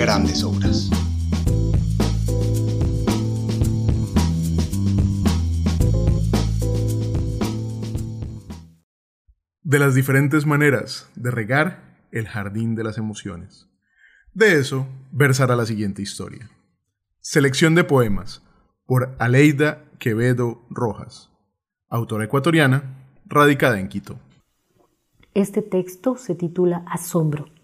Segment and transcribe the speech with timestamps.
[0.00, 0.88] grandes obras.
[9.62, 13.68] De las diferentes maneras de regar el jardín de las emociones.
[14.32, 16.48] De eso versará la siguiente historia.
[17.18, 18.42] Selección de poemas
[18.86, 21.30] por Aleida Quevedo Rojas,
[21.90, 24.18] autora ecuatoriana, radicada en Quito.
[25.34, 27.59] Este texto se titula Asombro.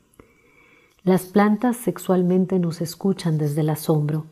[1.07, 4.27] Las plantas sexualmente nos escuchan desde el asombro.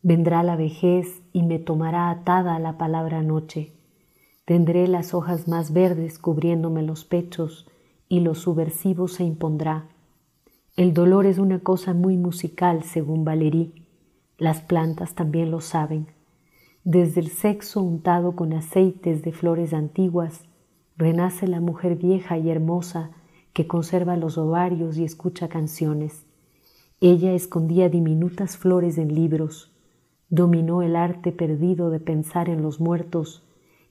[0.00, 3.74] Vendrá la vejez y me tomará atada a la palabra noche.
[4.46, 7.68] Tendré las hojas más verdes cubriéndome los pechos
[8.08, 9.88] y lo subversivo se impondrá.
[10.74, 13.84] El dolor es una cosa muy musical, según Valéry.
[14.38, 16.06] Las plantas también lo saben.
[16.82, 20.44] Desde el sexo untado con aceites de flores antiguas,
[20.96, 23.10] renace la mujer vieja y hermosa
[23.52, 26.24] que conserva los ovarios y escucha canciones.
[27.00, 29.70] Ella escondía diminutas flores en libros,
[30.28, 33.42] dominó el arte perdido de pensar en los muertos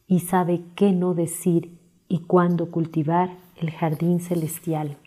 [0.08, 4.98] y sabe qué no decir y cuándo cultivar el jardín celestial.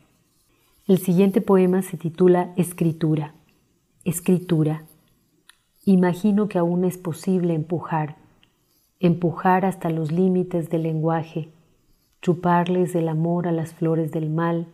[0.87, 3.35] El siguiente poema se titula Escritura.
[4.05, 4.85] Escritura.
[5.85, 8.17] Imagino que aún es posible empujar,
[9.01, 11.51] empujar hasta los límites del lenguaje,
[12.23, 14.69] chuparles el amor a las flores del mal,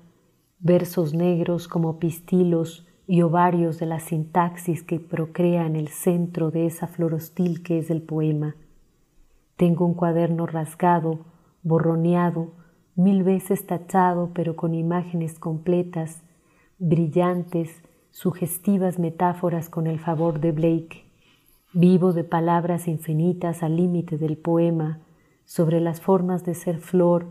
[0.61, 6.87] versos negros como pistilos y ovarios de la sintaxis que procrean el centro de esa
[6.87, 8.55] flor hostil que es el poema.
[9.57, 11.21] Tengo un cuaderno rasgado,
[11.63, 12.53] borroneado,
[12.95, 16.23] mil veces tachado, pero con imágenes completas,
[16.79, 21.05] brillantes, sugestivas metáforas con el favor de Blake.
[21.73, 25.01] Vivo de palabras infinitas al límite del poema,
[25.49, 27.27] sobre las formas de ser flor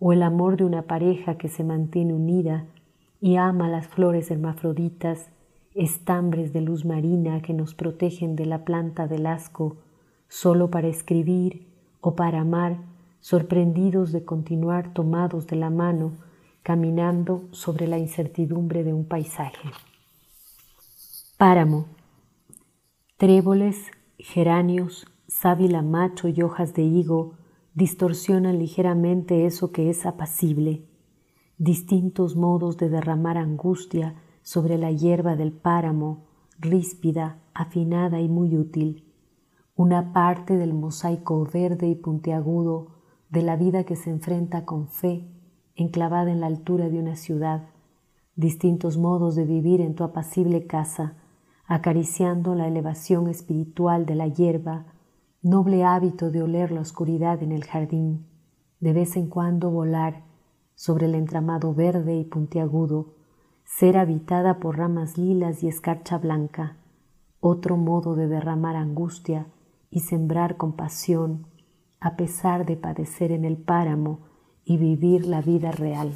[0.00, 2.64] o el amor de una pareja que se mantiene unida
[3.20, 5.28] y ama las flores hermafroditas,
[5.74, 9.76] estambres de luz marina que nos protegen de la planta del asco,
[10.28, 11.66] solo para escribir
[12.00, 12.78] o para amar,
[13.20, 16.12] sorprendidos de continuar tomados de la mano,
[16.62, 19.68] caminando sobre la incertidumbre de un paisaje.
[21.36, 21.84] Páramo.
[23.18, 27.34] Tréboles, geranios, sábila macho y hojas de higo
[27.78, 30.84] distorsionan ligeramente eso que es apacible,
[31.58, 36.26] distintos modos de derramar angustia sobre la hierba del páramo,
[36.58, 39.04] ríspida, afinada y muy útil,
[39.76, 42.96] una parte del mosaico verde y puntiagudo
[43.30, 45.28] de la vida que se enfrenta con fe,
[45.76, 47.68] enclavada en la altura de una ciudad,
[48.34, 51.14] distintos modos de vivir en tu apacible casa,
[51.64, 54.97] acariciando la elevación espiritual de la hierba,
[55.42, 58.26] noble hábito de oler la oscuridad en el jardín,
[58.80, 60.24] de vez en cuando volar
[60.74, 63.14] sobre el entramado verde y puntiagudo,
[63.64, 66.76] ser habitada por ramas lilas y escarcha blanca,
[67.40, 69.46] otro modo de derramar angustia
[69.90, 71.46] y sembrar compasión
[72.00, 74.20] a pesar de padecer en el páramo
[74.64, 76.12] y vivir la vida real.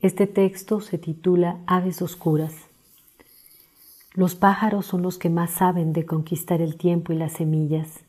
[0.00, 2.54] Este texto se titula Aves Oscuras.
[4.16, 8.06] Los pájaros son los que más saben de conquistar el tiempo y las semillas.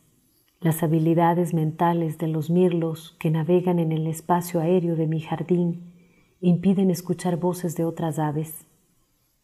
[0.61, 5.91] Las habilidades mentales de los mirlos que navegan en el espacio aéreo de mi jardín
[6.39, 8.65] impiden escuchar voces de otras aves.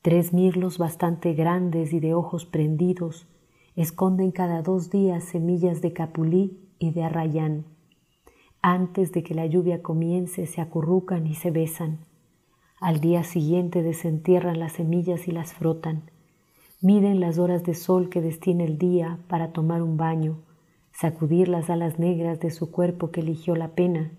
[0.02, 3.28] Tres mirlos bastante grandes y de ojos prendidos
[3.76, 7.66] esconden cada dos días semillas de capulí y de arrayán.
[8.62, 12.06] Antes de que la lluvia comience se acurrucan y se besan.
[12.80, 16.13] Al día siguiente desentierran las semillas y las frotan
[16.84, 20.42] Miden las horas de sol que destina el día para tomar un baño,
[20.92, 24.12] sacudir las alas negras de su cuerpo que eligió la pena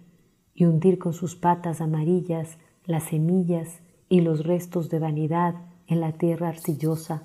[0.54, 2.56] y hundir con sus patas amarillas
[2.86, 5.56] las semillas y los restos de vanidad
[5.88, 7.24] en la tierra arcillosa.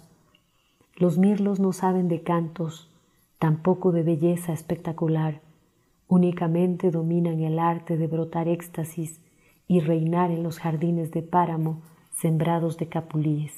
[0.98, 2.92] Los mirlos no saben de cantos,
[3.38, 5.40] tampoco de belleza espectacular,
[6.10, 9.22] únicamente dominan el arte de brotar éxtasis
[9.70, 11.82] y reinar en los jardines de páramo
[12.12, 13.54] sembrados de capulíes.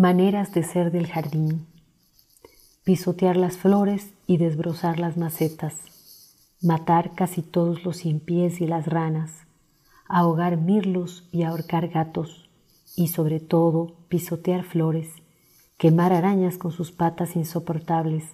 [0.00, 1.66] Maneras de ser del jardín.
[2.84, 5.76] Pisotear las flores y desbrozar las macetas.
[6.62, 9.30] Matar casi todos los pies y las ranas.
[10.08, 12.48] Ahogar mirlos y ahorcar gatos.
[12.96, 15.10] Y sobre todo pisotear flores,
[15.76, 18.24] quemar arañas con sus patas insoportables,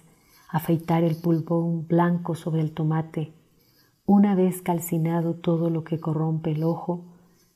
[0.47, 3.33] afeitar el pulpón blanco sobre el tomate.
[4.05, 7.03] Una vez calcinado todo lo que corrompe el ojo,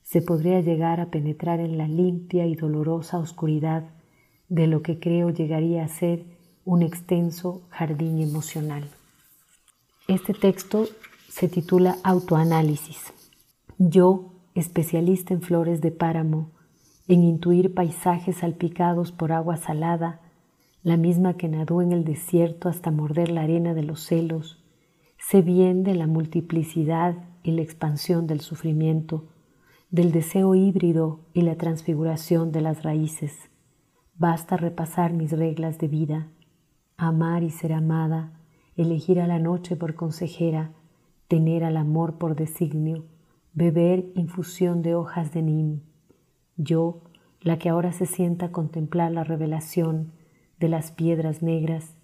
[0.03, 3.85] se podría llegar a penetrar en la limpia y dolorosa oscuridad
[4.51, 6.25] de lo que creo llegaría a ser
[6.65, 8.83] un extenso jardín emocional.
[10.09, 10.87] Este texto
[11.29, 13.13] se titula Autoanálisis.
[13.77, 16.51] Yo, especialista en flores de páramo,
[17.07, 20.19] en intuir paisajes salpicados por agua salada,
[20.83, 24.61] la misma que nadó en el desierto hasta morder la arena de los celos,
[25.17, 29.29] sé bien de la multiplicidad y la expansión del sufrimiento,
[29.91, 33.50] del deseo híbrido y la transfiguración de las raíces.
[34.23, 36.27] Basta repasar mis reglas de vida,
[36.95, 38.39] amar y ser amada,
[38.75, 40.73] elegir a la noche por consejera,
[41.27, 43.07] tener al amor por designio,
[43.55, 45.79] beber infusión de hojas de nim,
[46.55, 47.01] yo,
[47.39, 50.11] la que ahora se sienta a contemplar la revelación
[50.59, 51.95] de las piedras negras,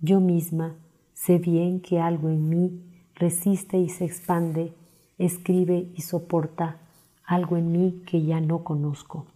[0.00, 0.76] yo misma
[1.12, 4.72] sé bien que algo en mí resiste y se expande,
[5.18, 6.78] escribe y soporta
[7.22, 9.26] algo en mí que ya no conozco.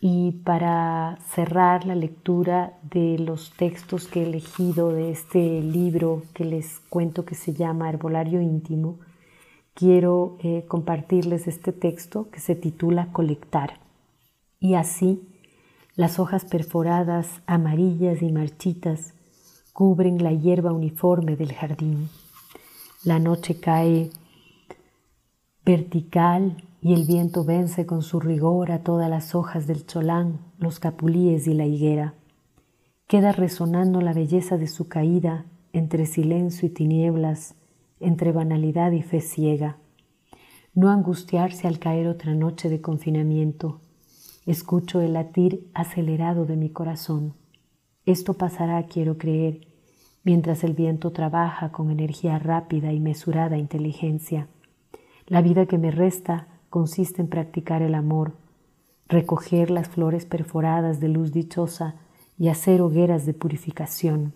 [0.00, 6.44] Y para cerrar la lectura de los textos que he elegido de este libro que
[6.44, 9.00] les cuento que se llama Herbolario Íntimo,
[9.74, 13.80] quiero eh, compartirles este texto que se titula Colectar.
[14.60, 15.28] Y así,
[15.96, 19.14] las hojas perforadas, amarillas y marchitas,
[19.72, 22.08] cubren la hierba uniforme del jardín.
[23.02, 24.10] La noche cae
[25.64, 30.80] vertical y el viento vence con su rigor a todas las hojas del cholán, los
[30.80, 32.14] capulíes y la higuera.
[33.06, 37.54] Queda resonando la belleza de su caída entre silencio y tinieblas,
[38.00, 39.78] entre banalidad y fe ciega.
[40.74, 43.80] No angustiarse al caer otra noche de confinamiento,
[44.48, 47.34] Escucho el latir acelerado de mi corazón.
[48.06, 49.68] Esto pasará, quiero creer,
[50.24, 54.48] mientras el viento trabaja con energía rápida y mesurada inteligencia.
[55.26, 58.34] La vida que me resta consiste en practicar el amor,
[59.08, 61.96] recoger las flores perforadas de luz dichosa
[62.38, 64.34] y hacer hogueras de purificación.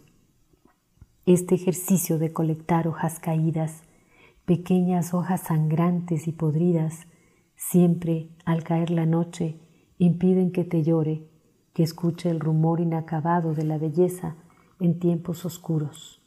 [1.27, 3.83] Este ejercicio de colectar hojas caídas,
[4.45, 7.07] pequeñas hojas sangrantes y podridas,
[7.55, 9.61] siempre al caer la noche,
[9.99, 11.29] impiden que te llore,
[11.75, 14.37] que escuche el rumor inacabado de la belleza
[14.81, 16.22] en tiempos oscuros.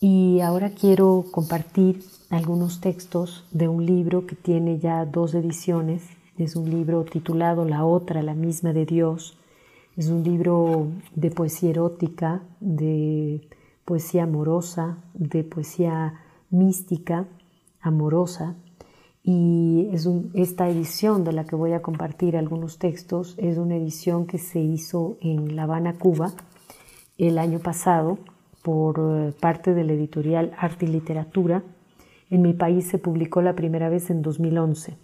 [0.00, 6.04] Y ahora quiero compartir algunos textos de un libro que tiene ya dos ediciones.
[6.36, 9.36] Es un libro titulado La otra, la misma de Dios.
[9.96, 10.86] Es un libro
[11.16, 13.48] de poesía erótica, de
[13.84, 17.26] poesía amorosa, de poesía mística,
[17.80, 18.54] amorosa.
[19.24, 24.28] Y es esta edición de la que voy a compartir algunos textos es una edición
[24.28, 26.32] que se hizo en La Habana, Cuba,
[27.18, 28.18] el año pasado
[28.62, 31.62] por eh, parte de la editorial Arte y Literatura.
[32.30, 34.96] En mi país se publicó la primera vez en 2011.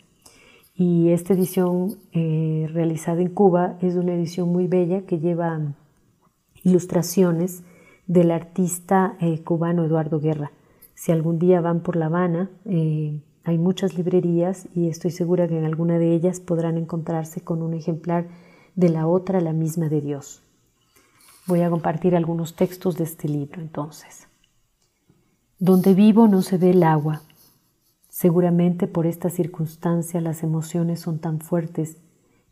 [0.77, 5.61] Y esta edición eh, realizada en Cuba es una edición muy bella que lleva
[6.63, 7.63] ilustraciones
[8.07, 10.53] del artista eh, cubano Eduardo Guerra.
[10.95, 15.65] Si algún día van por La Habana, hay muchas librerías y estoy segura que en
[15.65, 18.29] alguna de ellas podrán encontrarse con un ejemplar
[18.77, 20.44] de la otra, la misma de Dios.
[21.47, 24.29] Voy a compartir algunos textos de este libro entonces.
[25.59, 27.23] Donde vivo no se ve el agua.
[28.09, 31.99] Seguramente por esta circunstancia las emociones son tan fuertes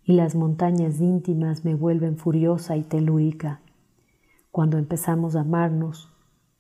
[0.05, 3.61] y las montañas íntimas me vuelven furiosa y telúrica.
[4.51, 6.11] Cuando empezamos a amarnos,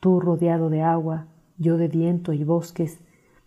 [0.00, 1.26] tú rodeado de agua,
[1.58, 3.00] yo de viento y bosques,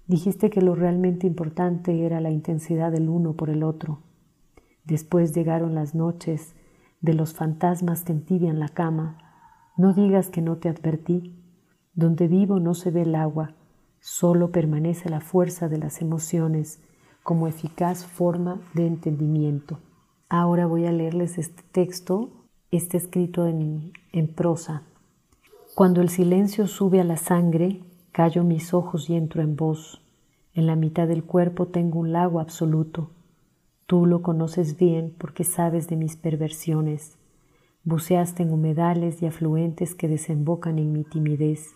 [0.07, 3.99] Dijiste que lo realmente importante era la intensidad del uno por el otro.
[4.83, 6.53] Después llegaron las noches
[7.05, 9.17] de los fantasmas que entibian la cama.
[9.77, 11.41] No digas que no te advertí.
[11.93, 13.53] Donde vivo no se ve el agua,
[14.01, 16.81] solo permanece la fuerza de las emociones
[17.23, 19.79] como eficaz forma de entendimiento.
[20.27, 22.31] Ahora voy a leerles este texto,
[22.71, 24.83] este escrito en, en prosa.
[25.75, 27.81] Cuando el silencio sube a la sangre,
[28.15, 30.01] Callo mis ojos y entro en vos.
[30.53, 33.09] En la mitad del cuerpo tengo un lago absoluto.
[33.87, 37.17] Tú lo conoces bien porque sabes de mis perversiones.
[37.83, 41.73] Buceaste en humedales y afluentes que desembocan en mi timidez.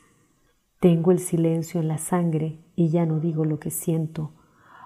[0.79, 4.31] Tengo el silencio en la sangre y ya no digo lo que siento,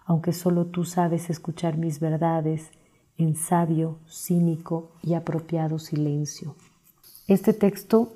[0.06, 2.72] aunque solo tú sabes escuchar mis verdades
[3.18, 6.56] en sabio, cínico y apropiado silencio.
[7.28, 8.14] Este texto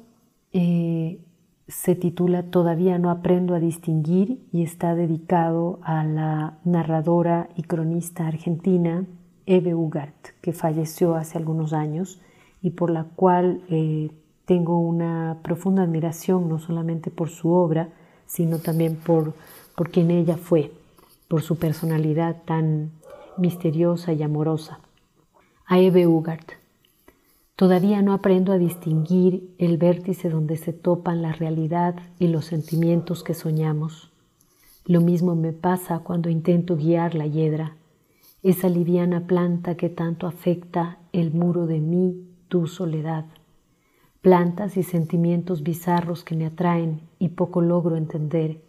[0.51, 1.23] eh,
[1.67, 8.27] se titula Todavía no aprendo a distinguir y está dedicado a la narradora y cronista
[8.27, 9.05] argentina
[9.45, 12.21] Eve Ugart, que falleció hace algunos años
[12.61, 14.11] y por la cual eh,
[14.45, 17.89] tengo una profunda admiración no solamente por su obra,
[18.25, 19.33] sino también por,
[19.75, 20.71] por quien ella fue,
[21.27, 22.91] por su personalidad tan
[23.37, 24.79] misteriosa y amorosa.
[25.65, 26.53] A Eve Ugart.
[27.57, 33.23] Todavía no aprendo a distinguir el vértice donde se topan la realidad y los sentimientos
[33.23, 34.11] que soñamos.
[34.85, 37.75] Lo mismo me pasa cuando intento guiar la hiedra,
[38.43, 43.25] esa liviana planta que tanto afecta el muro de mí, tu soledad.
[44.21, 48.61] Plantas y sentimientos bizarros que me atraen y poco logro entender.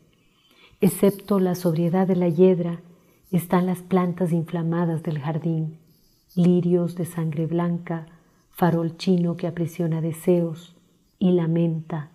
[0.80, 2.80] Excepto la sobriedad de la hiedra,
[3.30, 5.76] están las plantas inflamadas del jardín,
[6.34, 8.06] lirios de sangre blanca,
[8.58, 10.74] farol chino que aprisiona deseos
[11.20, 12.10] y lamenta,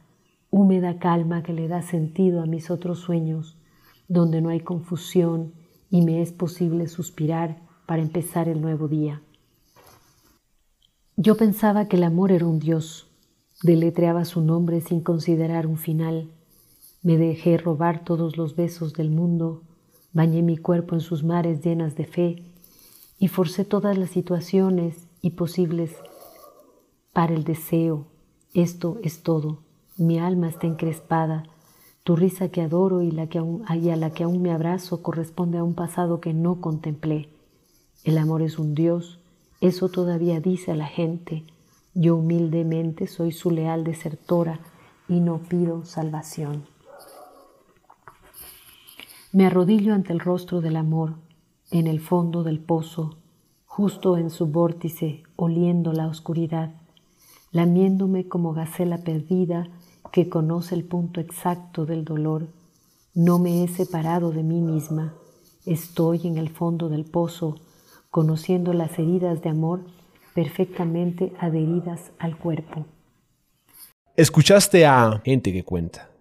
[0.51, 3.55] húmeda calma que le da sentido a mis otros sueños,
[4.09, 5.53] donde no hay confusión
[5.89, 9.21] y me es posible suspirar para empezar el nuevo día.
[11.15, 13.07] Yo pensaba que el amor era un Dios,
[13.61, 16.29] deletreaba su nombre sin considerar un final,
[17.03, 19.63] me dejé robar todos los besos del mundo,
[20.11, 22.43] bañé mi cuerpo en sus mares llenas de fe
[23.17, 25.95] y forcé todas las situaciones y posibles
[27.13, 28.07] para el deseo.
[28.53, 29.59] Esto es todo.
[29.97, 31.43] Mi alma está encrespada.
[32.03, 35.59] Tu risa que adoro y, la que aún, a la que aún me abrazo corresponde
[35.59, 37.29] a un pasado que no contemplé.
[38.03, 39.21] El amor es un Dios,
[39.61, 41.45] eso todavía dice a la gente.
[41.93, 44.59] Yo humildemente soy su leal desertora
[45.07, 46.65] y no pido salvación.
[49.31, 51.15] Me arrodillo ante el rostro del amor,
[51.71, 53.17] en el fondo del pozo,
[53.65, 56.82] justo en su vórtice, oliendo la oscuridad
[57.53, 59.69] lamiéndome como gacela perdida
[60.11, 62.47] que conoce el punto exacto del dolor.
[63.13, 65.13] No me he separado de mí misma,
[65.65, 67.55] estoy en el fondo del pozo,
[68.09, 69.85] conociendo las heridas de amor
[70.35, 72.85] perfectamente adheridas al cuerpo.
[74.15, 76.12] Escuchaste a Gente que Cuenta